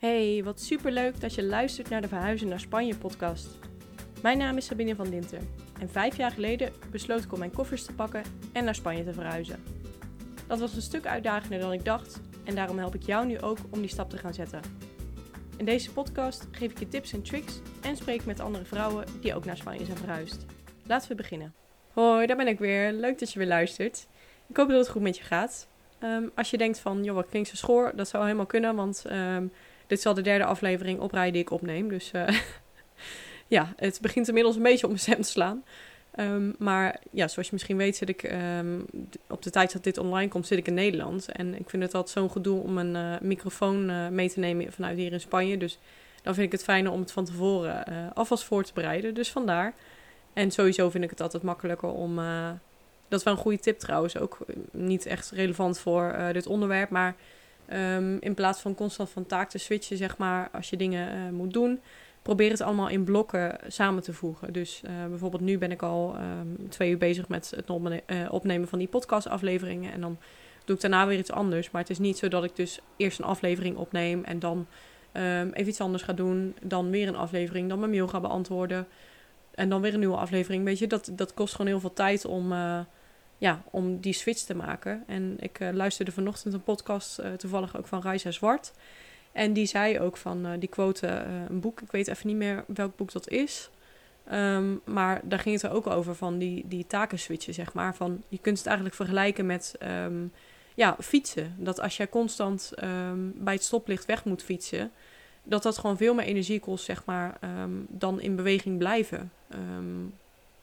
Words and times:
Hey, 0.00 0.40
wat 0.44 0.60
superleuk 0.60 1.20
dat 1.20 1.34
je 1.34 1.44
luistert 1.44 1.88
naar 1.88 2.00
de 2.00 2.08
Verhuizen 2.08 2.48
naar 2.48 2.60
Spanje 2.60 2.96
podcast. 2.96 3.58
Mijn 4.22 4.38
naam 4.38 4.56
is 4.56 4.66
Sabine 4.66 4.94
van 4.94 5.10
Dinter 5.10 5.40
en 5.80 5.90
vijf 5.90 6.16
jaar 6.16 6.30
geleden 6.30 6.72
besloot 6.90 7.24
ik 7.24 7.32
om 7.32 7.38
mijn 7.38 7.52
koffers 7.52 7.84
te 7.84 7.92
pakken 7.92 8.22
en 8.52 8.64
naar 8.64 8.74
Spanje 8.74 9.04
te 9.04 9.12
verhuizen. 9.12 9.62
Dat 10.46 10.58
was 10.58 10.74
een 10.74 10.82
stuk 10.82 11.06
uitdagender 11.06 11.58
dan 11.58 11.72
ik 11.72 11.84
dacht 11.84 12.20
en 12.44 12.54
daarom 12.54 12.78
help 12.78 12.94
ik 12.94 13.02
jou 13.02 13.26
nu 13.26 13.40
ook 13.40 13.58
om 13.70 13.80
die 13.80 13.90
stap 13.90 14.10
te 14.10 14.18
gaan 14.18 14.34
zetten. 14.34 14.60
In 15.56 15.64
deze 15.64 15.92
podcast 15.92 16.46
geef 16.50 16.70
ik 16.70 16.78
je 16.78 16.88
tips 16.88 17.12
en 17.12 17.22
tricks 17.22 17.60
en 17.82 17.96
spreek 17.96 18.24
met 18.24 18.40
andere 18.40 18.64
vrouwen 18.64 19.04
die 19.20 19.34
ook 19.34 19.44
naar 19.44 19.56
Spanje 19.56 19.84
zijn 19.84 19.98
verhuisd. 19.98 20.46
Laten 20.86 21.08
we 21.08 21.14
beginnen. 21.14 21.54
Hoi, 21.92 22.26
daar 22.26 22.36
ben 22.36 22.48
ik 22.48 22.58
weer. 22.58 22.92
Leuk 22.92 23.18
dat 23.18 23.32
je 23.32 23.38
weer 23.38 23.48
luistert. 23.48 24.06
Ik 24.46 24.56
hoop 24.56 24.68
dat 24.68 24.78
het 24.78 24.88
goed 24.88 25.02
met 25.02 25.16
je 25.16 25.24
gaat. 25.24 25.68
Ehm, 25.98 26.28
als 26.34 26.50
je 26.50 26.58
denkt 26.58 26.78
van, 26.78 27.04
joh, 27.04 27.14
wat 27.14 27.28
klinkt 27.28 27.48
zo 27.48 27.56
schoor, 27.56 27.92
dat 27.94 28.08
zou 28.08 28.24
helemaal 28.24 28.46
kunnen, 28.46 28.76
want 28.76 29.04
ehm, 29.06 29.46
dit 29.90 29.98
is 29.98 30.06
al 30.06 30.14
de 30.14 30.22
derde 30.22 30.44
aflevering 30.44 31.00
op 31.00 31.12
die 31.12 31.32
ik 31.32 31.50
opneem. 31.50 31.88
Dus 31.88 32.10
uh, 32.14 32.28
ja, 33.56 33.72
het 33.76 33.98
begint 34.00 34.28
inmiddels 34.28 34.56
een 34.56 34.62
beetje 34.62 34.86
op 34.86 34.88
mijn 34.88 35.02
stem 35.02 35.20
te 35.20 35.28
slaan. 35.28 35.64
Um, 36.16 36.54
maar 36.58 37.00
ja, 37.10 37.28
zoals 37.28 37.48
je 37.48 37.54
misschien 37.54 37.76
weet, 37.76 37.96
zit 37.96 38.08
ik 38.08 38.32
op 39.28 39.42
de 39.42 39.50
tijd 39.50 39.72
dat 39.72 39.84
dit 39.84 39.98
online 39.98 40.30
komt, 40.30 40.46
zit 40.46 40.58
ik 40.58 40.66
in 40.66 40.74
Nederland. 40.74 41.32
En 41.32 41.54
ik 41.54 41.70
vind 41.70 41.82
het 41.82 41.94
altijd 41.94 42.18
zo'n 42.18 42.30
gedoe 42.30 42.62
om 42.62 42.78
een 42.78 42.94
uh, 42.94 43.20
microfoon 43.20 43.90
uh, 43.90 44.08
mee 44.08 44.30
te 44.30 44.38
nemen 44.38 44.72
vanuit 44.72 44.96
hier 44.96 45.12
in 45.12 45.20
Spanje. 45.20 45.56
Dus 45.56 45.78
dan 46.22 46.34
vind 46.34 46.46
ik 46.46 46.52
het 46.52 46.62
fijner 46.62 46.92
om 46.92 47.00
het 47.00 47.12
van 47.12 47.24
tevoren 47.24 47.84
alvast 48.14 48.44
voor 48.44 48.64
te 48.64 48.72
bereiden. 48.74 49.14
Dus 49.14 49.30
vandaar. 49.30 49.74
En 50.32 50.50
sowieso 50.50 50.90
vind 50.90 51.04
ik 51.04 51.10
het 51.10 51.20
altijd 51.20 51.42
makkelijker 51.42 51.88
om 51.88 52.18
dat 53.10 53.18
is 53.18 53.24
wel 53.24 53.34
een 53.34 53.40
goede 53.40 53.58
tip 53.58 53.78
trouwens. 53.78 54.18
Ook 54.18 54.38
niet 54.72 55.06
echt 55.06 55.30
relevant 55.30 55.78
voor 55.78 56.14
uh, 56.18 56.32
dit 56.32 56.46
onderwerp. 56.46 56.90
Maar 56.90 57.14
um, 57.72 58.16
in 58.20 58.34
plaats 58.34 58.60
van 58.60 58.74
constant 58.74 59.10
van 59.10 59.26
taak 59.26 59.50
te 59.50 59.58
switchen, 59.58 59.96
zeg 59.96 60.16
maar, 60.16 60.48
als 60.52 60.70
je 60.70 60.76
dingen 60.76 61.16
uh, 61.16 61.30
moet 61.30 61.52
doen, 61.52 61.80
probeer 62.22 62.50
het 62.50 62.60
allemaal 62.60 62.88
in 62.88 63.04
blokken 63.04 63.58
samen 63.66 64.02
te 64.02 64.12
voegen. 64.12 64.52
Dus 64.52 64.82
uh, 64.84 64.90
bijvoorbeeld 65.08 65.42
nu 65.42 65.58
ben 65.58 65.70
ik 65.70 65.82
al 65.82 66.16
um, 66.16 66.68
twee 66.68 66.90
uur 66.90 66.98
bezig 66.98 67.28
met 67.28 67.52
het 67.56 67.70
opnemen 68.30 68.68
van 68.68 68.78
die 68.78 68.88
podcastafleveringen. 68.88 69.92
En 69.92 70.00
dan 70.00 70.18
doe 70.64 70.76
ik 70.76 70.82
daarna 70.82 71.06
weer 71.06 71.18
iets 71.18 71.32
anders. 71.32 71.70
Maar 71.70 71.80
het 71.80 71.90
is 71.90 71.98
niet 71.98 72.18
zo 72.18 72.28
dat 72.28 72.44
ik 72.44 72.56
dus 72.56 72.80
eerst 72.96 73.18
een 73.18 73.24
aflevering 73.24 73.76
opneem 73.76 74.24
en 74.24 74.38
dan 74.38 74.66
um, 75.12 75.50
even 75.52 75.68
iets 75.68 75.80
anders 75.80 76.02
ga 76.02 76.12
doen. 76.12 76.54
Dan 76.62 76.90
weer 76.90 77.08
een 77.08 77.16
aflevering, 77.16 77.68
dan 77.68 77.78
mijn 77.78 77.90
mail 77.90 78.08
ga 78.08 78.20
beantwoorden. 78.20 78.86
En 79.54 79.68
dan 79.68 79.80
weer 79.80 79.92
een 79.92 79.98
nieuwe 79.98 80.16
aflevering. 80.16 80.64
Weet 80.64 80.78
je, 80.78 80.86
dat, 80.86 81.10
dat 81.12 81.34
kost 81.34 81.52
gewoon 81.54 81.70
heel 81.70 81.80
veel 81.80 81.92
tijd 81.92 82.24
om 82.24 82.52
ja, 83.40 83.62
om 83.70 84.00
die 84.00 84.12
switch 84.12 84.42
te 84.42 84.54
maken. 84.54 85.04
En 85.06 85.36
ik 85.38 85.60
uh, 85.60 85.70
luisterde 85.72 86.12
vanochtend 86.12 86.54
een 86.54 86.62
podcast, 86.62 87.20
uh, 87.20 87.32
toevallig 87.32 87.76
ook 87.76 87.86
van 87.86 88.00
Reisa 88.00 88.30
Zwart. 88.30 88.72
En 89.32 89.52
die 89.52 89.66
zei 89.66 90.00
ook 90.00 90.16
van, 90.16 90.46
uh, 90.46 90.52
die 90.58 90.68
quote 90.68 91.06
een 91.48 91.60
boek, 91.60 91.80
ik 91.80 91.90
weet 91.90 92.08
even 92.08 92.26
niet 92.26 92.36
meer 92.36 92.64
welk 92.66 92.96
boek 92.96 93.12
dat 93.12 93.28
is. 93.28 93.70
Um, 94.32 94.80
maar 94.84 95.20
daar 95.24 95.38
ging 95.38 95.54
het 95.54 95.64
er 95.64 95.76
ook 95.76 95.86
over 95.86 96.14
van 96.14 96.38
die, 96.38 96.64
die 96.68 96.86
taken 96.86 97.18
switchen, 97.18 97.54
zeg 97.54 97.72
maar. 97.72 97.94
Van, 97.94 98.22
je 98.28 98.38
kunt 98.38 98.58
het 98.58 98.66
eigenlijk 98.66 98.96
vergelijken 98.96 99.46
met 99.46 99.74
um, 99.82 100.32
ja, 100.74 100.96
fietsen. 101.00 101.54
Dat 101.58 101.80
als 101.80 101.96
jij 101.96 102.08
constant 102.08 102.72
um, 102.82 103.32
bij 103.36 103.54
het 103.54 103.62
stoplicht 103.62 104.04
weg 104.04 104.24
moet 104.24 104.42
fietsen, 104.42 104.90
dat 105.42 105.62
dat 105.62 105.78
gewoon 105.78 105.96
veel 105.96 106.14
meer 106.14 106.24
energie 106.24 106.60
kost, 106.60 106.84
zeg 106.84 107.04
maar, 107.04 107.38
dan 107.88 108.20
in 108.20 108.36
beweging 108.36 108.78
blijven. 108.78 109.32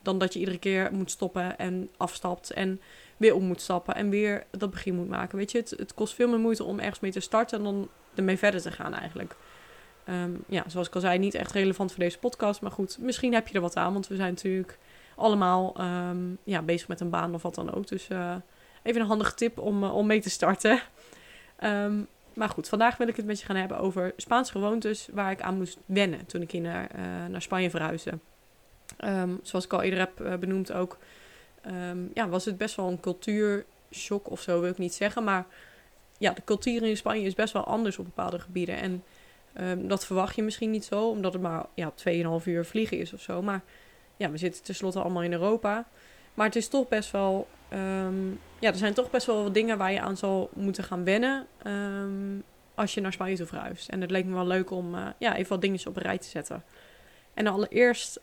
Dan 0.07 0.17
dat 0.17 0.33
je 0.33 0.39
iedere 0.39 0.57
keer 0.57 0.89
moet 0.91 1.11
stoppen 1.11 1.57
en 1.57 1.89
afstapt 1.97 2.51
en 2.51 2.81
weer 3.17 3.35
om 3.35 3.43
moet 3.43 3.61
stappen 3.61 3.95
en 3.95 4.09
weer 4.09 4.43
dat 4.51 4.69
begin 4.69 4.95
moet 4.95 5.07
maken. 5.07 5.37
Weet 5.37 5.51
je, 5.51 5.57
het, 5.57 5.69
het 5.69 5.93
kost 5.93 6.13
veel 6.13 6.29
meer 6.29 6.39
moeite 6.39 6.63
om 6.63 6.79
ergens 6.79 6.99
mee 6.99 7.11
te 7.11 7.19
starten 7.19 7.63
dan 7.63 7.87
ermee 8.15 8.37
verder 8.37 8.61
te 8.61 8.71
gaan 8.71 8.93
eigenlijk. 8.93 9.35
Um, 10.09 10.43
ja, 10.47 10.63
zoals 10.67 10.87
ik 10.87 10.95
al 10.95 11.01
zei, 11.01 11.17
niet 11.17 11.35
echt 11.35 11.51
relevant 11.51 11.91
voor 11.91 12.03
deze 12.03 12.19
podcast. 12.19 12.61
Maar 12.61 12.71
goed, 12.71 12.97
misschien 12.99 13.33
heb 13.33 13.47
je 13.47 13.53
er 13.55 13.61
wat 13.61 13.75
aan, 13.75 13.93
want 13.93 14.07
we 14.07 14.15
zijn 14.15 14.29
natuurlijk 14.29 14.77
allemaal 15.15 15.75
um, 15.81 16.37
ja, 16.43 16.61
bezig 16.61 16.87
met 16.87 16.99
een 16.99 17.09
baan 17.09 17.33
of 17.33 17.41
wat 17.41 17.55
dan 17.55 17.73
ook. 17.73 17.87
Dus 17.87 18.09
uh, 18.09 18.35
even 18.83 19.01
een 19.01 19.07
handige 19.07 19.33
tip 19.33 19.59
om, 19.59 19.83
uh, 19.83 19.95
om 19.95 20.07
mee 20.07 20.21
te 20.21 20.29
starten. 20.29 20.79
Um, 21.63 22.07
maar 22.33 22.49
goed, 22.49 22.67
vandaag 22.67 22.97
wil 22.97 23.07
ik 23.07 23.15
het 23.15 23.25
met 23.25 23.39
je 23.39 23.45
gaan 23.45 23.55
hebben 23.55 23.79
over 23.79 24.13
Spaanse 24.17 24.51
gewoontes 24.51 25.09
waar 25.11 25.31
ik 25.31 25.41
aan 25.41 25.57
moest 25.57 25.77
wennen 25.85 26.25
toen 26.25 26.41
ik 26.41 26.51
hier 26.51 26.61
naar, 26.61 26.89
uh, 26.95 27.25
naar 27.29 27.41
Spanje 27.41 27.69
verhuisde. 27.69 28.19
Um, 29.05 29.39
zoals 29.43 29.65
ik 29.65 29.73
al 29.73 29.81
eerder 29.81 29.99
heb 29.99 30.21
uh, 30.21 30.35
benoemd 30.35 30.71
ook, 30.71 30.97
um, 31.67 32.11
ja, 32.13 32.29
was 32.29 32.45
het 32.45 32.57
best 32.57 32.75
wel 32.75 32.87
een 32.87 32.99
cultuurshock 32.99 34.29
of 34.29 34.41
zo, 34.41 34.61
wil 34.61 34.69
ik 34.69 34.77
niet 34.77 34.93
zeggen. 34.93 35.23
Maar 35.23 35.45
ja, 36.17 36.33
de 36.33 36.41
cultuur 36.45 36.83
in 36.83 36.97
Spanje 36.97 37.25
is 37.25 37.35
best 37.35 37.53
wel 37.53 37.63
anders 37.63 37.97
op 37.97 38.05
bepaalde 38.05 38.39
gebieden. 38.39 38.77
En 38.77 39.03
um, 39.61 39.87
dat 39.87 40.05
verwacht 40.05 40.35
je 40.35 40.43
misschien 40.43 40.71
niet 40.71 40.85
zo, 40.85 41.09
omdat 41.09 41.33
het 41.33 41.41
maar 41.41 41.65
ja, 41.73 41.93
2,5 42.39 42.45
uur 42.45 42.65
vliegen 42.65 42.97
is 42.97 43.13
of 43.13 43.21
zo. 43.21 43.41
Maar 43.41 43.61
ja, 44.17 44.31
we 44.31 44.37
zitten 44.37 44.63
tenslotte 44.63 44.99
allemaal 44.99 45.23
in 45.23 45.33
Europa. 45.33 45.87
Maar 46.33 46.45
het 46.45 46.55
is 46.55 46.67
toch 46.67 46.87
best 46.87 47.11
wel, 47.11 47.47
ja, 48.59 48.69
er 48.69 48.75
zijn 48.75 48.93
toch 48.93 49.09
best 49.09 49.25
wel 49.25 49.43
wat 49.43 49.53
dingen 49.53 49.77
waar 49.77 49.91
je 49.91 50.01
aan 50.01 50.17
zal 50.17 50.49
moeten 50.53 50.83
gaan 50.83 51.03
wennen 51.03 51.47
als 52.77 52.93
je 52.93 53.01
naar 53.01 53.13
Spanje 53.13 53.35
toe 53.35 53.45
verhuist. 53.45 53.89
En 53.89 54.01
het 54.01 54.11
leek 54.11 54.25
me 54.25 54.33
wel 54.33 54.47
leuk 54.47 54.71
om 54.71 54.95
uh, 54.95 55.07
ja, 55.17 55.35
even 55.35 55.49
wat 55.49 55.61
dingetjes 55.61 55.87
op 55.87 55.95
een 55.95 56.01
rij 56.01 56.17
te 56.17 56.27
zetten. 56.27 56.63
En 57.33 57.47
allereerst 57.47 58.19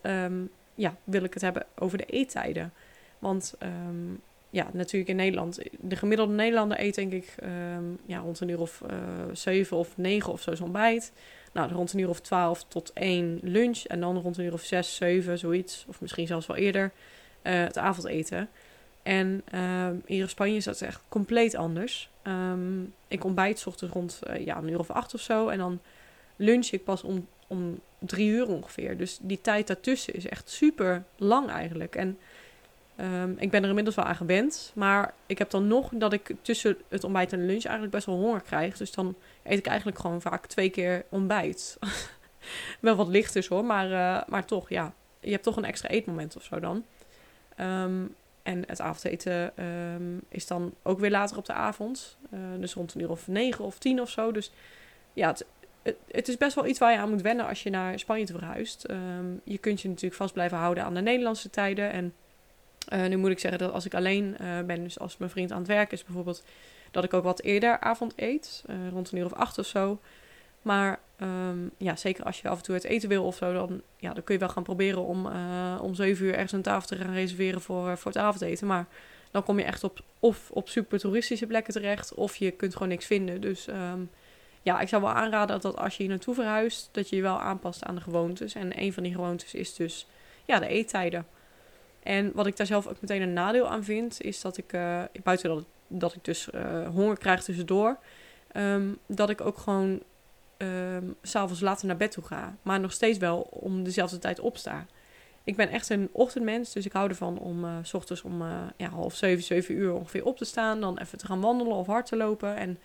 ja, 0.75 0.95
wil 1.03 1.23
ik 1.23 1.33
het 1.33 1.43
hebben 1.43 1.65
over 1.75 1.97
de 1.97 2.05
eettijden. 2.05 2.73
Want 3.19 3.55
um, 3.63 4.21
ja, 4.49 4.69
natuurlijk 4.73 5.09
in 5.09 5.15
Nederland, 5.15 5.59
de 5.79 5.95
gemiddelde 5.95 6.33
Nederlander 6.33 6.79
eet 6.79 6.95
denk 6.95 7.11
ik 7.11 7.35
um, 7.43 7.97
ja, 8.05 8.17
rond 8.19 8.39
een 8.39 8.49
uur 8.49 8.59
of 8.59 8.81
uh, 8.91 8.97
zeven 9.33 9.77
of 9.77 9.97
negen 9.97 10.31
of 10.31 10.41
zo 10.41 10.53
ontbijt. 10.61 11.13
Nou, 11.53 11.71
rond 11.71 11.93
een 11.93 11.99
uur 11.99 12.09
of 12.09 12.21
twaalf 12.21 12.63
tot 12.63 12.93
één 12.93 13.39
lunch. 13.41 13.83
En 13.83 13.99
dan 13.99 14.17
rond 14.17 14.37
een 14.37 14.45
uur 14.45 14.53
of 14.53 14.61
zes, 14.61 14.95
zeven, 14.95 15.39
zoiets. 15.39 15.85
Of 15.87 16.01
misschien 16.01 16.27
zelfs 16.27 16.47
wel 16.47 16.57
eerder 16.57 16.91
uh, 17.43 17.53
het 17.53 17.77
avondeten. 17.77 18.49
En 19.03 19.43
um, 19.55 20.01
hier 20.05 20.21
in 20.21 20.29
Spanje 20.29 20.55
is 20.55 20.63
dat 20.63 20.81
echt 20.81 21.01
compleet 21.09 21.55
anders. 21.55 22.09
Ik 23.07 23.23
ontbijt 23.23 23.67
ochtends 23.67 23.93
rond 23.93 24.21
uh, 24.29 24.45
ja, 24.45 24.57
een 24.57 24.69
uur 24.69 24.79
of 24.79 24.89
acht 24.89 25.13
of 25.13 25.21
zo. 25.21 25.47
En 25.47 25.57
dan 25.57 25.79
lunch 26.35 26.67
ik 26.67 26.83
pas 26.83 27.03
om 27.03 27.27
om 27.47 27.79
drie 28.05 28.29
uur 28.29 28.47
ongeveer. 28.47 28.97
Dus 28.97 29.19
die 29.21 29.41
tijd 29.41 29.67
daartussen 29.67 30.13
is 30.13 30.27
echt 30.27 30.49
super 30.49 31.03
lang 31.15 31.49
eigenlijk. 31.49 31.95
En 31.95 32.17
um, 33.01 33.35
ik 33.39 33.51
ben 33.51 33.61
er 33.63 33.69
inmiddels 33.69 33.95
wel 33.95 34.05
aan 34.05 34.15
gewend. 34.15 34.71
Maar 34.75 35.13
ik 35.25 35.37
heb 35.37 35.49
dan 35.49 35.67
nog 35.67 35.89
dat 35.93 36.13
ik 36.13 36.31
tussen 36.41 36.77
het 36.89 37.03
ontbijt 37.03 37.33
en 37.33 37.45
lunch 37.45 37.63
eigenlijk 37.63 37.91
best 37.91 38.05
wel 38.05 38.15
honger 38.15 38.41
krijg. 38.41 38.77
Dus 38.77 38.91
dan 38.91 39.15
eet 39.43 39.57
ik 39.57 39.67
eigenlijk 39.67 39.99
gewoon 39.99 40.21
vaak 40.21 40.45
twee 40.45 40.69
keer 40.69 41.05
ontbijt. 41.09 41.77
wel 42.79 42.95
wat 42.95 43.07
licht 43.07 43.35
is 43.35 43.47
hoor, 43.47 43.65
maar, 43.65 43.89
uh, 43.89 44.27
maar 44.27 44.45
toch, 44.45 44.69
ja. 44.69 44.93
Je 45.19 45.31
hebt 45.31 45.43
toch 45.43 45.57
een 45.57 45.65
extra 45.65 45.89
eetmoment 45.89 46.35
of 46.35 46.43
zo 46.43 46.59
dan. 46.59 46.85
Um, 47.59 48.15
en 48.45 48.63
het 48.67 48.81
avondeten 48.81 49.63
um, 49.65 50.21
is 50.29 50.47
dan 50.47 50.73
ook 50.83 50.99
weer 50.99 51.11
later 51.11 51.37
op 51.37 51.45
de 51.45 51.53
avond. 51.53 52.17
Uh, 52.33 52.39
dus 52.59 52.73
rond 52.73 52.93
een 52.93 53.01
uur 53.01 53.09
of 53.09 53.27
negen 53.27 53.65
of 53.65 53.77
tien 53.77 54.01
of 54.01 54.09
zo. 54.09 54.31
Dus 54.31 54.51
ja, 55.13 55.27
het, 55.27 55.45
het, 55.85 55.95
het, 56.11 56.27
is 56.27 56.37
best 56.37 56.55
wel 56.55 56.65
iets 56.65 56.79
waar 56.79 56.91
je 56.91 56.97
aan 56.97 57.09
moet 57.09 57.21
wennen 57.21 57.47
als 57.47 57.63
je 57.63 57.69
naar 57.69 57.99
Spanje 57.99 58.25
verhuist. 58.25 58.89
Um, 58.89 59.41
je 59.43 59.57
kunt 59.57 59.81
je 59.81 59.87
natuurlijk 59.87 60.15
vast 60.15 60.33
blijven 60.33 60.57
houden 60.57 60.83
aan 60.83 60.93
de 60.93 61.01
Nederlandse 61.01 61.49
tijden. 61.49 61.91
En 61.91 62.13
uh, 62.93 63.05
nu 63.05 63.17
moet 63.17 63.31
ik 63.31 63.39
zeggen 63.39 63.59
dat 63.59 63.71
als 63.71 63.85
ik 63.85 63.93
alleen 63.93 64.37
uh, 64.41 64.59
ben, 64.61 64.83
dus 64.83 64.99
als 64.99 65.17
mijn 65.17 65.31
vriend 65.31 65.51
aan 65.51 65.57
het 65.57 65.67
werk 65.67 65.91
is 65.91 66.03
bijvoorbeeld, 66.03 66.43
dat 66.91 67.03
ik 67.03 67.13
ook 67.13 67.23
wat 67.23 67.41
eerder 67.41 67.79
avond 67.79 68.13
eet, 68.15 68.63
uh, 68.69 68.75
rond 68.91 69.11
een 69.11 69.17
uur 69.17 69.25
of 69.25 69.33
acht 69.33 69.57
of 69.57 69.65
zo. 69.65 69.99
Maar 70.61 70.99
um, 71.21 71.71
ja, 71.77 71.95
zeker 71.95 72.23
als 72.23 72.41
je 72.41 72.49
af 72.49 72.57
en 72.57 72.63
toe 72.63 72.75
het 72.75 72.83
eten 72.83 73.09
wil 73.09 73.23
of 73.25 73.35
zo, 73.35 73.53
dan, 73.53 73.81
ja, 73.97 74.13
dan 74.13 74.23
kun 74.23 74.33
je 74.33 74.39
wel 74.39 74.49
gaan 74.49 74.63
proberen 74.63 75.05
om 75.05 75.27
om 75.81 75.95
zeven 75.95 76.25
uur 76.25 76.33
ergens 76.33 76.51
een 76.51 76.61
tafel 76.61 76.87
te 76.87 76.95
gaan 76.95 77.13
reserveren 77.13 77.61
voor, 77.61 77.97
voor 77.97 78.11
het 78.11 78.21
avondeten. 78.21 78.67
Maar 78.67 78.85
dan 79.31 79.43
kom 79.43 79.59
je 79.59 79.65
echt 79.65 79.83
op, 79.83 79.99
of 80.19 80.51
op 80.51 80.69
super 80.69 80.99
toeristische 80.99 81.47
plekken 81.47 81.73
terecht, 81.73 82.13
of 82.13 82.35
je 82.35 82.51
kunt 82.51 82.73
gewoon 82.73 82.87
niks 82.87 83.05
vinden. 83.05 83.41
Dus 83.41 83.67
um, 83.67 84.09
ja, 84.65 84.79
ik 84.79 84.87
zou 84.87 85.01
wel 85.01 85.11
aanraden 85.11 85.61
dat 85.61 85.77
als 85.77 85.97
je 85.97 86.03
hier 86.03 86.11
naartoe 86.11 86.33
verhuist, 86.33 86.89
dat 86.91 87.09
je 87.09 87.15
je 87.15 87.21
wel 87.21 87.39
aanpast 87.39 87.83
aan 87.83 87.95
de 87.95 88.01
gewoontes. 88.01 88.55
En 88.55 88.81
een 88.81 88.93
van 88.93 89.03
die 89.03 89.13
gewoontes 89.13 89.53
is 89.53 89.75
dus 89.75 90.07
ja, 90.45 90.59
de 90.59 90.67
eettijden. 90.67 91.27
En 92.03 92.31
wat 92.33 92.47
ik 92.47 92.57
daar 92.57 92.65
zelf 92.65 92.87
ook 92.87 93.01
meteen 93.01 93.21
een 93.21 93.33
nadeel 93.33 93.67
aan 93.67 93.83
vind, 93.83 94.21
is 94.21 94.41
dat 94.41 94.57
ik, 94.57 94.73
uh, 94.73 95.01
buiten 95.23 95.49
dat, 95.49 95.65
dat 95.87 96.13
ik 96.13 96.23
dus 96.25 96.47
uh, 96.55 96.87
honger 96.87 97.17
krijg 97.17 97.43
tussendoor, 97.43 97.97
um, 98.53 98.97
dat 99.05 99.29
ik 99.29 99.41
ook 99.41 99.57
gewoon 99.57 99.99
um, 100.57 101.15
s'avonds 101.21 101.61
later 101.61 101.87
naar 101.87 101.97
bed 101.97 102.11
toe 102.11 102.23
ga. 102.23 102.55
Maar 102.61 102.79
nog 102.79 102.91
steeds 102.91 103.17
wel 103.17 103.47
om 103.49 103.83
dezelfde 103.83 104.17
tijd 104.17 104.39
opsta. 104.39 104.85
Ik 105.43 105.55
ben 105.55 105.69
echt 105.69 105.89
een 105.89 106.09
ochtendmens, 106.11 106.73
dus 106.73 106.85
ik 106.85 106.93
hou 106.93 107.09
ervan 107.09 107.37
om 107.37 107.63
uh, 107.63 107.77
s 107.81 107.93
ochtends 107.93 108.21
om 108.21 108.43
ja, 108.77 108.89
half 108.89 109.15
zeven, 109.15 109.43
zeven 109.43 109.75
uur 109.75 109.93
ongeveer 109.93 110.25
op 110.25 110.37
te 110.37 110.45
staan. 110.45 110.81
Dan 110.81 110.97
even 110.97 111.17
te 111.17 111.25
gaan 111.25 111.41
wandelen 111.41 111.73
of 111.73 111.87
hard 111.87 112.05
te 112.05 112.15
lopen. 112.15 112.55
En 112.55 112.77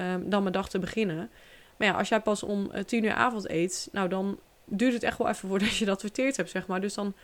um, 0.00 0.30
dan 0.30 0.42
mijn 0.42 0.54
dag 0.54 0.68
te 0.68 0.78
beginnen. 0.78 1.30
Maar 1.76 1.88
ja, 1.88 1.94
als 1.94 2.08
jij 2.08 2.20
pas 2.20 2.42
om 2.42 2.70
uh, 2.74 2.80
tien 2.80 3.04
uur 3.04 3.12
avond 3.12 3.50
eet, 3.50 3.88
nou 3.92 4.08
dan 4.08 4.38
duurt 4.64 4.92
het 4.92 5.02
echt 5.02 5.18
wel 5.18 5.28
even 5.28 5.48
voordat 5.48 5.76
je 5.76 5.84
dat 5.84 6.00
verteerd 6.00 6.36
hebt, 6.36 6.50
zeg 6.50 6.66
maar. 6.66 6.80
Dus 6.80 6.94
dan 6.94 7.14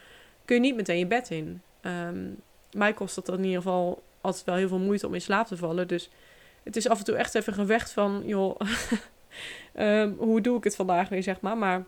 kun 0.44 0.56
je 0.56 0.62
niet 0.62 0.76
meteen 0.76 0.98
je 0.98 1.06
bed 1.06 1.30
in. 1.30 1.62
Um, 1.82 2.36
mij 2.72 2.92
kost 2.92 3.14
dat 3.14 3.28
in 3.28 3.44
ieder 3.44 3.62
geval 3.62 4.02
altijd 4.20 4.44
wel 4.44 4.54
heel 4.54 4.68
veel 4.68 4.78
moeite 4.78 5.06
om 5.06 5.14
in 5.14 5.20
slaap 5.20 5.46
te 5.46 5.56
vallen. 5.56 5.88
Dus 5.88 6.10
het 6.62 6.76
is 6.76 6.88
af 6.88 6.98
en 6.98 7.04
toe 7.04 7.16
echt 7.16 7.34
even 7.34 7.52
gevecht 7.52 7.92
van, 7.92 8.22
joh, 8.26 8.60
Ehm, 9.74 10.12
hoe 10.16 10.40
doe 10.40 10.56
ik 10.56 10.64
het 10.64 10.76
vandaag 10.76 11.08
weer, 11.08 11.22
zeg 11.22 11.40
maar. 11.40 11.58
Maar 11.58 11.84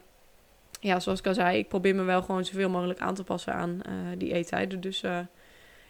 ja, 0.80 1.00
zoals 1.00 1.18
ik 1.18 1.26
al 1.26 1.34
zei, 1.34 1.58
ik 1.58 1.68
probeer 1.68 1.94
me 1.94 2.02
wel 2.02 2.22
gewoon 2.22 2.44
zoveel 2.44 2.70
mogelijk 2.70 3.00
aan 3.00 3.14
te 3.14 3.24
passen 3.24 3.54
aan 3.54 3.80
uh, 3.88 3.94
die 4.18 4.32
eettijden. 4.32 4.80
Dus 4.80 5.02
uh, 5.02 5.18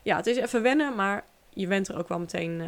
ja, 0.02 0.16
het 0.16 0.26
is 0.26 0.36
even 0.36 0.62
wennen, 0.62 0.94
maar 0.94 1.24
je 1.50 1.66
went 1.66 1.88
er 1.88 1.98
ook 1.98 2.08
wel 2.08 2.18
meteen. 2.18 2.62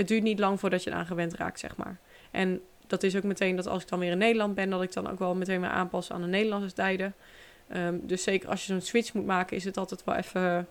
Het 0.00 0.08
duurt 0.08 0.22
niet 0.22 0.38
lang 0.38 0.60
voordat 0.60 0.84
je 0.84 0.90
eraan 0.90 1.06
gewend 1.06 1.34
raakt, 1.34 1.58
zeg 1.58 1.76
maar. 1.76 1.98
En 2.30 2.60
dat 2.86 3.02
is 3.02 3.16
ook 3.16 3.22
meteen 3.22 3.56
dat 3.56 3.66
als 3.66 3.82
ik 3.82 3.88
dan 3.88 3.98
weer 3.98 4.10
in 4.10 4.18
Nederland 4.18 4.54
ben, 4.54 4.70
dat 4.70 4.82
ik 4.82 4.92
dan 4.92 5.10
ook 5.10 5.18
wel 5.18 5.34
meteen 5.34 5.60
weer 5.60 5.70
aanpas 5.70 6.12
aan 6.12 6.20
de 6.20 6.26
Nederlandse 6.26 6.72
tijden. 6.72 7.14
Um, 7.76 8.06
dus 8.06 8.22
zeker 8.22 8.48
als 8.48 8.66
je 8.66 8.72
zo'n 8.72 8.80
switch 8.80 9.14
moet 9.14 9.26
maken, 9.26 9.56
is 9.56 9.64
het 9.64 9.76
altijd 9.76 10.04
wel 10.04 10.14
even, 10.14 10.68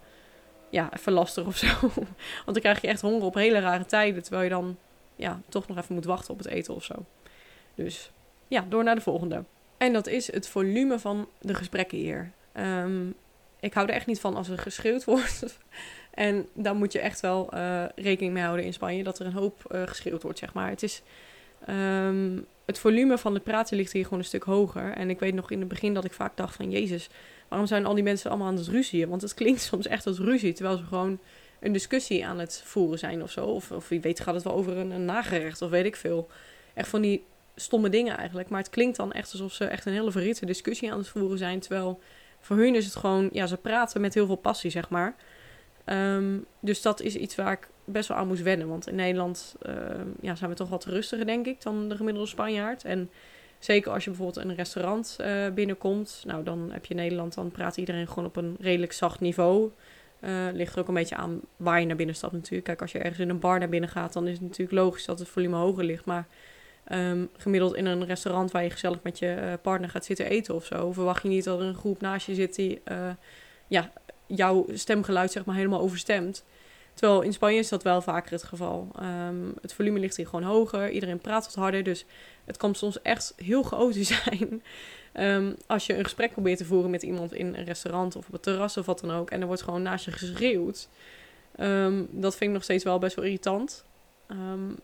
ja, 0.69 0.93
even 0.93 1.13
lastig 1.13 1.45
of 1.45 1.57
zo. 1.57 1.67
Want 2.45 2.45
dan 2.45 2.59
krijg 2.59 2.81
je 2.81 2.87
echt 2.87 3.01
honger 3.01 3.23
op 3.23 3.33
hele 3.33 3.59
rare 3.59 3.85
tijden, 3.85 4.23
terwijl 4.23 4.43
je 4.43 4.49
dan 4.49 4.77
ja, 5.15 5.41
toch 5.49 5.67
nog 5.67 5.77
even 5.77 5.95
moet 5.95 6.05
wachten 6.05 6.33
op 6.33 6.37
het 6.37 6.47
eten 6.47 6.75
of 6.75 6.83
zo. 6.83 7.05
Dus 7.75 8.11
ja, 8.47 8.65
door 8.69 8.83
naar 8.83 8.95
de 8.95 9.01
volgende. 9.01 9.43
En 9.77 9.93
dat 9.93 10.07
is 10.07 10.31
het 10.31 10.47
volume 10.47 10.99
van 10.99 11.27
de 11.39 11.53
gesprekken 11.53 11.97
hier. 11.97 12.31
Um, 12.57 13.15
ik 13.59 13.73
hou 13.73 13.87
er 13.87 13.93
echt 13.93 14.05
niet 14.05 14.19
van 14.19 14.35
als 14.35 14.49
er 14.49 14.57
geschreeuwd 14.57 15.03
wordt. 15.03 15.59
en 16.13 16.47
daar 16.53 16.75
moet 16.75 16.91
je 16.91 16.99
echt 16.99 17.19
wel 17.19 17.49
uh, 17.53 17.83
rekening 17.95 18.33
mee 18.33 18.43
houden 18.43 18.65
in 18.65 18.73
Spanje, 18.73 19.03
dat 19.03 19.19
er 19.19 19.25
een 19.25 19.33
hoop 19.33 19.71
uh, 19.71 19.87
geschreeuwd 19.87 20.23
wordt, 20.23 20.39
zeg 20.39 20.53
maar. 20.53 20.69
Het 20.69 20.83
is... 20.83 21.01
Um, 21.69 22.45
het 22.69 22.79
volume 22.79 23.17
van 23.17 23.33
het 23.33 23.43
praten 23.43 23.77
ligt 23.77 23.91
hier 23.91 24.03
gewoon 24.03 24.19
een 24.19 24.25
stuk 24.25 24.43
hoger. 24.43 24.91
En 24.91 25.09
ik 25.09 25.19
weet 25.19 25.33
nog 25.33 25.51
in 25.51 25.59
het 25.59 25.67
begin 25.67 25.93
dat 25.93 26.05
ik 26.05 26.13
vaak 26.13 26.37
dacht 26.37 26.55
van... 26.55 26.71
Jezus, 26.71 27.09
waarom 27.47 27.67
zijn 27.67 27.85
al 27.85 27.93
die 27.93 28.03
mensen 28.03 28.29
allemaal 28.29 28.47
aan 28.47 28.55
het 28.55 28.67
ruzien? 28.67 29.09
Want 29.09 29.21
het 29.21 29.33
klinkt 29.33 29.61
soms 29.71 29.87
echt 29.87 30.07
als 30.07 30.19
ruzie, 30.19 30.53
terwijl 30.53 30.77
ze 30.77 30.83
gewoon 30.83 31.19
een 31.59 31.71
discussie 31.71 32.25
aan 32.25 32.39
het 32.39 32.61
voeren 32.65 32.99
zijn 32.99 33.23
of 33.23 33.31
zo. 33.31 33.45
Of, 33.45 33.71
of 33.71 33.89
wie 33.89 34.01
weet 34.01 34.19
gaat 34.19 34.33
het 34.33 34.43
wel 34.43 34.53
over 34.53 34.77
een, 34.77 35.05
nagerecht 35.05 35.61
of 35.61 35.69
weet 35.69 35.85
ik 35.85 35.95
veel. 35.95 36.29
Echt 36.73 36.89
van 36.89 37.01
die 37.01 37.23
stomme 37.55 37.89
dingen 37.89 38.17
eigenlijk. 38.17 38.49
Maar 38.49 38.59
het 38.59 38.69
klinkt 38.69 38.97
dan 38.97 39.11
echt 39.11 39.31
alsof 39.31 39.53
ze 39.53 39.65
echt 39.65 39.85
een 39.85 39.93
hele 39.93 40.11
verhitte 40.11 40.45
discussie 40.45 40.91
aan 40.91 40.97
het 40.97 41.07
voeren 41.07 41.37
zijn. 41.37 41.59
Terwijl 41.59 41.99
voor 42.39 42.57
hun 42.57 42.75
is 42.75 42.85
het 42.85 42.95
gewoon, 42.95 43.29
ja, 43.31 43.47
ze 43.47 43.57
praten 43.57 44.01
met 44.01 44.13
heel 44.13 44.25
veel 44.25 44.35
passie, 44.35 44.69
zeg 44.69 44.89
maar. 44.89 45.15
Um, 45.85 46.45
dus 46.59 46.81
dat 46.81 47.01
is 47.01 47.15
iets 47.15 47.35
waar 47.35 47.51
ik 47.51 47.67
best 47.85 48.07
wel 48.07 48.17
aan 48.17 48.27
moest 48.27 48.41
wennen. 48.41 48.67
Want 48.67 48.87
in 48.87 48.95
Nederland 48.95 49.55
uh, 49.67 49.73
ja, 50.21 50.35
zijn 50.35 50.49
we 50.49 50.55
toch 50.55 50.69
wat 50.69 50.85
rustiger, 50.85 51.25
denk 51.25 51.45
ik, 51.45 51.61
dan 51.61 51.89
de 51.89 51.95
gemiddelde 51.95 52.29
Spanjaard. 52.29 52.83
En 52.83 53.09
zeker 53.59 53.91
als 53.91 54.03
je 54.03 54.09
bijvoorbeeld 54.09 54.45
een 54.45 54.55
restaurant 54.55 55.17
uh, 55.21 55.49
binnenkomt, 55.49 56.23
nou 56.25 56.43
dan 56.43 56.69
heb 56.71 56.85
je 56.85 56.93
in 56.93 56.99
Nederland, 56.99 57.33
dan 57.33 57.51
praat 57.51 57.77
iedereen 57.77 58.07
gewoon 58.07 58.25
op 58.25 58.35
een 58.35 58.57
redelijk 58.59 58.91
zacht 58.91 59.19
niveau. 59.19 59.71
Uh, 60.21 60.47
ligt 60.53 60.73
er 60.73 60.79
ook 60.79 60.87
een 60.87 60.93
beetje 60.93 61.15
aan 61.15 61.41
waar 61.57 61.79
je 61.79 61.85
naar 61.85 61.95
binnen 61.95 62.15
stapt 62.15 62.33
natuurlijk. 62.33 62.63
Kijk, 62.63 62.81
als 62.81 62.91
je 62.91 62.99
ergens 62.99 63.19
in 63.19 63.29
een 63.29 63.39
bar 63.39 63.59
naar 63.59 63.69
binnen 63.69 63.89
gaat, 63.89 64.13
dan 64.13 64.27
is 64.27 64.33
het 64.33 64.41
natuurlijk 64.41 64.71
logisch 64.71 65.05
dat 65.05 65.19
het 65.19 65.27
volume 65.27 65.55
hoger 65.55 65.83
ligt. 65.83 66.05
Maar 66.05 66.27
um, 66.91 67.29
gemiddeld 67.37 67.75
in 67.75 67.85
een 67.85 68.05
restaurant 68.05 68.51
waar 68.51 68.63
je 68.63 68.69
gezellig 68.69 68.99
met 69.03 69.19
je 69.19 69.37
uh, 69.41 69.53
partner 69.61 69.89
gaat 69.89 70.05
zitten 70.05 70.25
eten 70.25 70.55
of 70.55 70.65
zo, 70.65 70.91
verwacht 70.91 71.23
je 71.23 71.29
niet 71.29 71.43
dat 71.43 71.59
er 71.59 71.65
een 71.65 71.75
groep 71.75 72.01
naast 72.01 72.25
je 72.25 72.33
zit 72.33 72.55
die 72.55 72.81
uh, 72.91 73.09
ja, 73.67 73.91
jouw 74.25 74.65
stemgeluid 74.73 75.31
zeg 75.31 75.45
maar 75.45 75.55
helemaal 75.55 75.79
overstemt. 75.79 76.43
Terwijl 76.93 77.21
in 77.21 77.33
Spanje 77.33 77.57
is 77.57 77.69
dat 77.69 77.83
wel 77.83 78.01
vaker 78.01 78.31
het 78.31 78.43
geval. 78.43 78.87
Um, 79.27 79.53
het 79.61 79.73
volume 79.73 79.99
ligt 79.99 80.15
hier 80.15 80.27
gewoon 80.27 80.43
hoger, 80.43 80.91
iedereen 80.91 81.19
praat 81.19 81.45
wat 81.45 81.55
harder, 81.55 81.83
dus 81.83 82.05
het 82.45 82.57
kan 82.57 82.75
soms 82.75 83.01
echt 83.01 83.33
heel 83.35 83.63
chaotisch 83.63 84.07
zijn. 84.23 84.63
Um, 85.13 85.55
als 85.67 85.85
je 85.85 85.97
een 85.97 86.03
gesprek 86.03 86.31
probeert 86.31 86.57
te 86.57 86.65
voeren 86.65 86.89
met 86.89 87.03
iemand 87.03 87.33
in 87.33 87.55
een 87.55 87.63
restaurant 87.63 88.15
of 88.15 88.25
op 88.25 88.31
het 88.31 88.43
terras 88.43 88.77
of 88.77 88.85
wat 88.85 88.99
dan 88.99 89.11
ook, 89.11 89.31
en 89.31 89.41
er 89.41 89.47
wordt 89.47 89.61
gewoon 89.61 89.81
naast 89.81 90.05
je 90.05 90.11
geschreeuwd. 90.11 90.89
Dat 92.09 92.35
vind 92.35 92.41
ik 92.41 92.49
nog 92.49 92.63
steeds 92.63 92.83
wel 92.83 92.99
best 92.99 93.15
wel 93.15 93.25
irritant. 93.25 93.85
Um, 94.31 94.75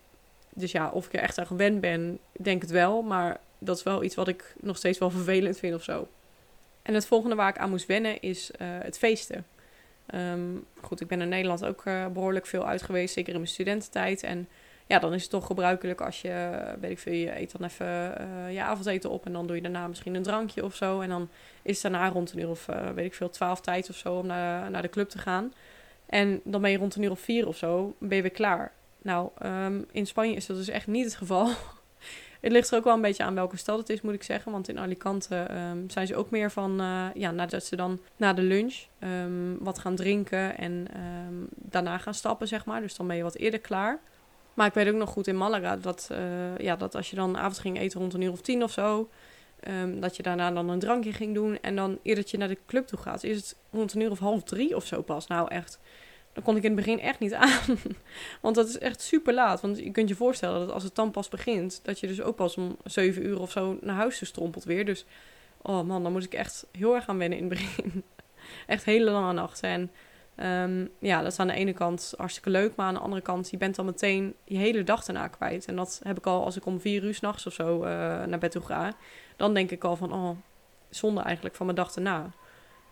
dus 0.56 0.72
ja, 0.72 0.90
of 0.90 1.06
ik 1.06 1.14
er 1.14 1.20
echt 1.20 1.38
aan 1.38 1.48
gewend 1.48 1.82
ben, 1.82 2.20
denk 2.32 2.62
het 2.62 2.72
wel. 2.72 3.02
Maar 3.02 3.40
dat 3.60 3.78
is 3.78 3.84
wel 3.84 4.04
iets 4.04 4.16
wat 4.16 4.28
ik 4.28 4.56
nog 4.62 4.78
steeds 4.78 4.98
wel 4.98 5.10
vervelend 5.10 5.58
vind 5.58 5.76
of 5.76 5.84
zo. 5.84 6.08
En 6.82 6.94
het 6.94 7.06
volgende 7.06 7.36
waar 7.36 7.50
ik 7.50 7.58
aan 7.58 7.70
moest 7.70 7.86
wennen 7.86 8.22
is 8.22 8.52
uh, 8.52 8.68
het 8.82 8.98
feesten. 8.98 9.46
Um, 10.16 10.66
goed, 10.82 11.02
ik 11.02 11.08
ben 11.08 11.22
in 11.22 11.30
Nederland 11.30 11.66
ook 11.66 11.86
uh, 11.86 12.08
behoorlijk 12.08 12.46
veel 12.46 12.68
uit 12.68 12.82
geweest, 12.82 13.14
zeker 13.14 13.34
in 13.34 13.40
mijn 13.40 13.52
studententijd. 13.52 14.24
En 14.24 14.48
ja, 14.88 15.00
dan 15.00 15.14
is 15.14 15.22
het 15.22 15.32
toch 15.32 15.46
gebruikelijk 15.46 16.02
als 16.02 16.22
je, 16.22 16.64
weet 16.80 16.92
ik 16.92 17.00
veel, 17.00 17.14
je 17.14 17.40
eet 17.40 17.52
dan 17.58 17.68
even 17.68 17.88
uh, 18.22 18.54
je 18.54 18.62
avondeten 18.62 19.10
op 19.10 19.26
en 19.26 19.34
dan 19.34 19.48
doe 19.48 19.56
je 19.56 19.62
daarna 19.62 19.88
misschien 19.88 20.16
een 20.16 20.24
drankje 20.24 20.64
of 20.64 20.76
zo. 20.76 21.00
En 21.00 21.10
dan 21.10 21.30
is 21.62 21.84
het 21.84 21.92
daarna 21.92 22.10
rond 22.10 22.32
een 22.32 22.40
uur 22.40 22.50
of, 22.50 22.66
weet 22.96 23.06
ik 23.06 23.14
veel, 23.14 23.30
twaalf 23.30 23.62
tijd 23.62 23.90
of 23.90 23.96
zo 23.96 24.14
om 24.14 24.26
naar, 24.26 24.72
naar 24.72 24.82
de 24.82 24.90
club 24.90 25.10
te 25.10 25.18
gaan. 25.18 25.54
En 26.06 26.42
dan 26.44 26.62
ben 26.62 26.72
je 26.72 26.78
rond 26.78 26.96
een 26.96 27.04
uur 27.04 27.12
of 27.12 27.20
vier 27.20 27.48
of 27.48 27.58
zo, 27.58 27.96
ben 28.00 28.16
je 28.16 28.22
weer 28.22 28.32
klaar. 28.32 28.72
Nou, 29.06 29.30
um, 29.46 29.86
in 29.92 30.08
Spanje 30.08 30.36
is 30.36 30.46
dat 30.46 30.58
dus 30.58 30.68
echt 30.68 30.88
niet 30.88 31.06
het 31.06 31.16
geval. 31.16 31.48
het 32.42 32.52
ligt 32.52 32.72
er 32.72 32.78
ook 32.78 32.84
wel 32.84 32.94
een 32.94 33.02
beetje 33.02 33.24
aan 33.24 33.36
welke 33.36 33.58
stad 33.58 33.78
het 33.78 33.90
is, 33.90 34.02
moet 34.02 34.14
ik 34.14 34.24
zeggen. 34.24 34.52
Want 34.52 34.70
in 34.70 34.80
Alicante 34.80 35.48
um, 35.52 35.90
zijn 35.90 36.08
ze 36.08 36.16
ook 36.16 36.30
meer 36.30 36.52
van, 36.52 36.82
uh, 36.82 37.06
ja, 37.14 37.32
nadat 37.32 37.66
ze 37.66 37.76
dan 37.76 38.00
na 38.18 38.34
de 38.34 38.42
lunch 38.42 38.76
um, 39.00 39.58
wat 39.60 39.80
gaan 39.80 39.96
drinken 39.96 40.58
en 40.58 40.88
daarna 41.56 41.98
gaan 41.98 42.14
stappen, 42.14 42.48
zeg 42.48 42.66
maar. 42.66 42.82
Dus 42.82 42.96
dan 42.96 43.08
ben 43.08 43.16
je 43.16 43.24
wat 43.24 43.36
eerder 43.36 43.60
klaar. 43.60 44.00
Maar 44.54 44.68
ik 44.68 44.74
weet 44.74 44.88
ook 44.88 44.96
nog 44.96 45.10
goed 45.10 45.28
in 45.28 45.38
Malaga 45.38 45.78
dat, 45.78 46.10
uh, 46.12 46.58
ja, 46.58 46.76
dat 46.76 46.96
als 46.96 47.10
je 47.10 47.16
dan 47.16 47.38
avond 47.38 47.60
ging 47.60 47.80
eten 47.80 48.00
rond 48.00 48.14
een 48.14 48.22
uur 48.22 48.32
of 48.32 48.42
tien 48.42 48.64
of 48.64 48.72
zo, 48.72 49.10
dat 50.00 50.16
je 50.16 50.24
daarna 50.24 50.52
dan 50.52 50.70
een 50.70 50.80
drankje 50.80 51.14
ging 51.14 51.34
doen. 51.34 51.60
En 51.62 51.76
dan 51.76 52.00
eerder 52.02 52.24
dat 52.24 52.32
je 52.32 52.38
naar 52.38 52.48
de 52.48 52.58
club 52.66 52.88
toe 52.88 53.00
gaat, 53.00 53.24
is 53.24 53.38
het 53.38 53.58
rond 53.72 53.94
een 53.94 54.02
uur 54.02 54.12
of 54.12 54.20
half 54.20 54.44
drie 54.44 54.76
of 54.76 54.86
zo 54.86 55.02
pas. 55.02 55.28
Nou, 55.28 55.50
echt 55.50 55.80
dat 56.36 56.44
kon 56.44 56.56
ik 56.56 56.64
in 56.64 56.76
het 56.76 56.86
begin 56.86 57.00
echt 57.00 57.20
niet 57.20 57.34
aan. 57.34 57.78
Want 58.42 58.56
dat 58.56 58.68
is 58.68 58.78
echt 58.78 59.02
super 59.02 59.34
laat. 59.34 59.62
Want 59.62 59.78
je 59.78 59.92
kunt 59.92 60.10
je 60.10 60.16
voorstellen 60.16 60.60
dat 60.60 60.72
als 60.72 60.84
het 60.84 60.96
dan 60.96 61.12
pas 61.12 61.30
begint, 61.30 61.80
dat 61.84 62.00
je 62.00 62.08
dus 62.08 62.22
ook 62.22 62.36
pas 62.36 62.58
om 62.58 62.78
7 62.84 63.26
uur 63.26 63.40
of 63.40 63.52
zo 63.52 63.78
naar 63.82 63.96
huis 63.96 64.26
strompelt 64.26 64.64
weer. 64.64 64.86
Dus 64.86 65.06
oh 65.62 65.82
man, 65.82 66.04
dan 66.04 66.12
moet 66.12 66.24
ik 66.24 66.34
echt 66.34 66.68
heel 66.72 66.96
erg 66.96 67.08
aan 67.08 67.18
wennen 67.18 67.38
in 67.38 67.50
het 67.50 67.54
begin. 67.54 68.04
echt 68.68 68.86
hele 68.86 69.12
lange 69.12 69.34
nachten. 69.34 69.70
En 69.70 69.92
um, 70.70 70.90
ja, 71.00 71.22
dat 71.22 71.32
is 71.32 71.40
aan 71.40 71.48
de 71.48 71.54
ene 71.54 71.74
kant 71.74 72.14
hartstikke 72.18 72.50
leuk. 72.50 72.76
Maar 72.76 72.88
aan 72.88 72.94
de 72.94 73.00
andere 73.00 73.22
kant, 73.22 73.50
je 73.50 73.58
bent 73.58 73.76
dan 73.76 73.86
meteen 73.86 74.36
je 74.44 74.58
hele 74.58 74.84
dag 74.84 75.04
daarna 75.04 75.28
kwijt. 75.28 75.66
En 75.66 75.76
dat 75.76 76.02
heb 76.04 76.18
ik 76.18 76.26
al 76.26 76.44
als 76.44 76.56
ik 76.56 76.66
om 76.66 76.80
4 76.80 77.04
uur 77.04 77.14
s'nachts 77.14 77.46
of 77.46 77.54
zo 77.54 77.76
uh, 77.78 77.90
naar 78.24 78.40
bed 78.40 78.52
toe 78.52 78.62
ga. 78.62 78.94
Dan 79.36 79.54
denk 79.54 79.72
ik 79.72 79.84
al 79.84 79.96
van, 79.96 80.14
oh, 80.14 80.38
zonde 80.90 81.22
eigenlijk 81.22 81.56
van 81.56 81.66
mijn 81.66 81.78
dag 81.78 81.96
erna. 81.96 82.32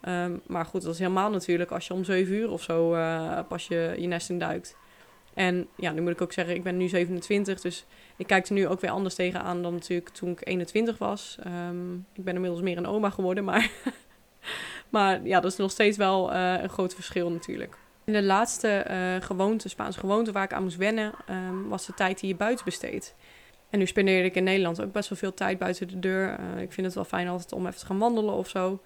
Um, 0.08 0.42
maar 0.48 0.66
goed, 0.66 0.82
dat 0.82 0.94
is 0.94 1.00
helemaal 1.00 1.30
natuurlijk 1.30 1.72
als 1.72 1.88
je 1.88 1.94
om 1.94 2.04
7 2.04 2.34
uur 2.34 2.52
of 2.52 2.62
zo 2.62 2.96
uh, 2.96 3.40
pas 3.48 3.68
je, 3.68 3.96
je 3.98 4.08
nest 4.08 4.30
in 4.30 4.40
duikt. 4.40 4.76
En 5.34 5.68
ja, 5.78 5.92
nu 5.92 6.02
moet 6.02 6.12
ik 6.12 6.22
ook 6.22 6.34
zeggen, 6.34 6.56
ik 6.56 6.64
ben 6.64 6.78
nu 6.78 6.88
27, 6.88 7.62
dus 7.62 7.86
ik 8.16 8.28
kijk 8.28 8.48
er 8.48 8.54
nu 8.54 8.68
ook 8.68 8.82
weer 8.82 8.92
anders 8.92 9.16
tegenaan 9.16 9.62
dan 9.62 9.74
natuurlijk 9.74 10.10
toen 10.10 10.30
ik 10.30 10.48
21 10.48 10.98
was. 10.98 11.38
Um, 11.70 12.06
ik 12.14 12.24
ben 12.24 12.36
inmiddels 12.36 12.62
meer 12.62 12.78
een 12.78 12.88
oma 12.88 13.10
geworden, 13.10 13.44
maar, 13.44 13.70
maar 14.90 15.26
ja, 15.26 15.40
dat 15.40 15.52
is 15.52 15.58
nog 15.58 15.72
steeds 15.72 15.98
wel 15.98 16.34
uh, 16.34 16.62
een 16.62 16.70
groot 16.70 16.94
verschil 16.94 17.32
natuurlijk. 17.32 17.78
En 18.04 18.14
de 18.14 18.24
laatste 18.24 18.86
uh, 18.90 19.26
gewoonte, 19.26 19.70
Spaanse 19.70 20.00
gewoonte 20.00 20.32
waar 20.32 20.44
ik 20.44 20.54
aan 20.54 20.64
moest 20.64 20.78
wennen, 20.78 21.14
um, 21.30 21.70
was 21.70 21.86
de 21.86 21.94
tijd 21.94 22.20
die 22.20 22.30
je 22.30 22.36
buiten 22.36 22.66
besteedt. 22.66 23.16
En 23.70 23.80
nu 23.80 23.86
spendeerde 23.86 24.28
ik 24.28 24.36
in 24.36 24.44
Nederland 24.44 24.82
ook 24.82 24.92
best 24.92 25.10
wel 25.10 25.18
veel 25.18 25.34
tijd 25.34 25.58
buiten 25.58 25.88
de 25.88 26.00
deur. 26.00 26.40
Ik 26.58 26.72
vind 26.72 26.86
het 26.86 26.96
wel 26.96 27.04
fijn 27.04 27.28
altijd 27.28 27.52
om 27.52 27.68
even 27.68 27.80
te 27.80 27.86
gaan 27.86 27.98
wandelen 27.98 28.34
of 28.34 28.50
zo. 28.50 28.80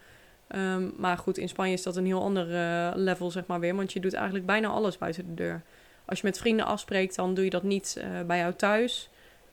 Um, 0.55 0.93
maar 0.97 1.17
goed, 1.17 1.37
in 1.37 1.49
Spanje 1.49 1.73
is 1.73 1.83
dat 1.83 1.95
een 1.95 2.05
heel 2.05 2.21
ander 2.21 2.49
uh, 2.49 2.91
level, 2.95 3.31
zeg 3.31 3.45
maar 3.45 3.59
weer. 3.59 3.75
Want 3.75 3.93
je 3.93 3.99
doet 3.99 4.13
eigenlijk 4.13 4.45
bijna 4.45 4.67
alles 4.67 4.97
buiten 4.97 5.25
de 5.25 5.33
deur. 5.33 5.61
Als 6.05 6.19
je 6.19 6.25
met 6.25 6.37
vrienden 6.37 6.65
afspreekt, 6.65 7.15
dan 7.15 7.33
doe 7.33 7.43
je 7.43 7.49
dat 7.49 7.63
niet 7.63 7.95
uh, 7.97 8.21
bij 8.27 8.37
jou 8.37 8.53
thuis. 8.53 9.09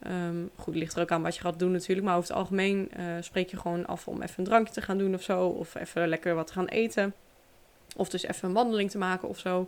Um, 0.07 0.51
goed, 0.57 0.75
ligt 0.75 0.97
er 0.97 1.03
ook 1.03 1.11
aan 1.11 1.23
wat 1.23 1.35
je 1.35 1.41
gaat 1.41 1.59
doen 1.59 1.73
natuurlijk. 1.73 2.07
Maar 2.07 2.17
over 2.17 2.29
het 2.29 2.39
algemeen 2.39 2.91
uh, 2.97 3.05
spreek 3.21 3.51
je 3.51 3.57
gewoon 3.57 3.87
af 3.87 4.09
om 4.09 4.23
even 4.23 4.35
een 4.37 4.45
drankje 4.45 4.75
te 4.75 4.83
gaan 4.83 4.99
doen 4.99 5.15
of 5.15 5.23
zo. 5.23 5.47
Of 5.47 5.75
even 5.75 6.09
lekker 6.09 6.35
wat 6.35 6.47
te 6.47 6.53
gaan 6.53 6.67
eten. 6.67 7.15
Of 7.97 8.09
dus 8.09 8.23
even 8.23 8.49
een 8.49 8.55
wandeling 8.55 8.91
te 8.91 8.99
maken 8.99 9.29
of 9.29 9.39
zo. 9.39 9.59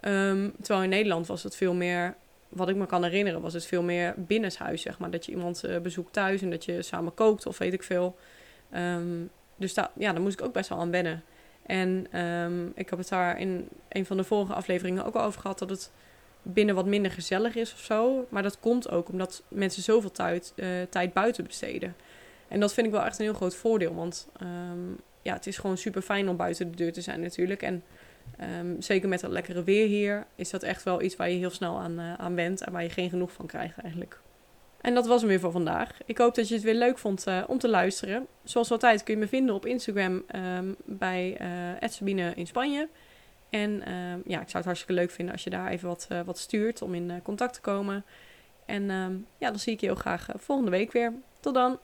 Um, 0.00 0.52
terwijl 0.60 0.82
in 0.82 0.88
Nederland 0.88 1.26
was 1.26 1.42
het 1.42 1.56
veel 1.56 1.74
meer, 1.74 2.14
wat 2.48 2.68
ik 2.68 2.76
me 2.76 2.86
kan 2.86 3.04
herinneren, 3.04 3.40
was 3.40 3.52
het 3.52 3.66
veel 3.66 3.82
meer 3.82 4.14
binnenshuis, 4.16 4.82
zeg 4.82 4.98
maar. 4.98 5.10
Dat 5.10 5.26
je 5.26 5.32
iemand 5.32 5.64
bezoekt 5.82 6.12
thuis 6.12 6.42
en 6.42 6.50
dat 6.50 6.64
je 6.64 6.82
samen 6.82 7.14
kookt 7.14 7.46
of 7.46 7.58
weet 7.58 7.72
ik 7.72 7.82
veel. 7.82 8.16
Um, 8.74 9.30
dus 9.62 9.74
ja, 9.74 10.12
daar 10.12 10.20
moest 10.20 10.40
ik 10.40 10.46
ook 10.46 10.52
best 10.52 10.68
wel 10.68 10.78
aan 10.78 10.90
wennen. 10.90 11.22
En 11.66 12.20
um, 12.20 12.72
ik 12.74 12.90
heb 12.90 12.98
het 12.98 13.08
daar 13.08 13.40
in 13.40 13.68
een 13.88 14.06
van 14.06 14.16
de 14.16 14.24
vorige 14.24 14.54
afleveringen 14.54 15.04
ook 15.04 15.14
al 15.14 15.24
over 15.24 15.40
gehad 15.40 15.58
dat 15.58 15.70
het 15.70 15.90
binnen 16.42 16.74
wat 16.74 16.86
minder 16.86 17.10
gezellig 17.10 17.54
is 17.54 17.72
of 17.72 17.78
zo. 17.78 18.26
Maar 18.28 18.42
dat 18.42 18.60
komt 18.60 18.90
ook 18.90 19.08
omdat 19.08 19.42
mensen 19.48 19.82
zoveel 19.82 20.10
tijd, 20.10 20.52
uh, 20.56 20.66
tijd 20.90 21.12
buiten 21.12 21.44
besteden. 21.44 21.94
En 22.48 22.60
dat 22.60 22.72
vind 22.72 22.86
ik 22.86 22.92
wel 22.92 23.04
echt 23.04 23.18
een 23.18 23.24
heel 23.24 23.34
groot 23.34 23.54
voordeel. 23.54 23.94
Want 23.94 24.28
um, 24.42 25.00
ja, 25.22 25.34
het 25.34 25.46
is 25.46 25.58
gewoon 25.58 25.78
super 25.78 26.02
fijn 26.02 26.28
om 26.28 26.36
buiten 26.36 26.70
de 26.70 26.76
deur 26.76 26.92
te 26.92 27.00
zijn 27.00 27.20
natuurlijk. 27.20 27.62
En 27.62 27.82
um, 28.60 28.82
zeker 28.82 29.08
met 29.08 29.20
dat 29.20 29.30
lekkere 29.30 29.64
weer 29.64 29.86
hier 29.86 30.26
is 30.34 30.50
dat 30.50 30.62
echt 30.62 30.82
wel 30.82 31.02
iets 31.02 31.16
waar 31.16 31.30
je 31.30 31.38
heel 31.38 31.50
snel 31.50 31.78
aan, 31.78 32.00
uh, 32.00 32.40
en 32.40 32.72
waar 32.72 32.82
je 32.82 32.90
geen 32.90 33.10
genoeg 33.10 33.32
van 33.32 33.46
krijgt 33.46 33.78
eigenlijk. 33.78 34.20
En 34.82 34.94
dat 34.94 35.06
was 35.06 35.20
hem 35.20 35.28
weer 35.28 35.40
voor 35.40 35.52
vandaag. 35.52 35.98
Ik 36.06 36.18
hoop 36.18 36.34
dat 36.34 36.48
je 36.48 36.54
het 36.54 36.62
weer 36.62 36.74
leuk 36.74 36.98
vond 36.98 37.26
uh, 37.28 37.42
om 37.46 37.58
te 37.58 37.68
luisteren. 37.68 38.26
Zoals 38.44 38.70
altijd 38.70 39.02
kun 39.02 39.14
je 39.14 39.20
me 39.20 39.28
vinden 39.28 39.54
op 39.54 39.66
Instagram 39.66 40.22
um, 40.56 40.76
bij 40.84 41.38
uh, 41.80 41.88
Sabine 41.88 42.32
in 42.34 42.46
Spanje. 42.46 42.88
En 43.50 43.70
uh, 43.70 43.84
ja, 44.26 44.40
ik 44.40 44.48
zou 44.48 44.56
het 44.56 44.64
hartstikke 44.64 44.92
leuk 44.92 45.10
vinden 45.10 45.34
als 45.34 45.44
je 45.44 45.50
daar 45.50 45.70
even 45.70 45.88
wat, 45.88 46.08
uh, 46.12 46.20
wat 46.20 46.38
stuurt 46.38 46.82
om 46.82 46.94
in 46.94 47.20
contact 47.22 47.54
te 47.54 47.60
komen. 47.60 48.04
En 48.66 48.90
ehm, 48.90 49.14
ja, 49.38 49.48
dan 49.48 49.58
zie 49.58 49.72
ik 49.72 49.80
je 49.80 49.86
heel 49.86 49.94
graag 49.94 50.28
volgende 50.36 50.70
week 50.70 50.92
weer. 50.92 51.12
Tot 51.40 51.54
dan! 51.54 51.78